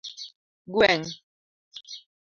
Gweng' 0.73 1.13